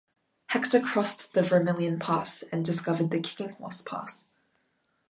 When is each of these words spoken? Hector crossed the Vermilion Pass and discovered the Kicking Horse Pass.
Hector 0.47 0.79
crossed 0.79 1.31
the 1.33 1.43
Vermilion 1.43 1.99
Pass 1.99 2.41
and 2.51 2.65
discovered 2.65 3.11
the 3.11 3.19
Kicking 3.19 3.49
Horse 3.49 3.83
Pass. 3.83 4.25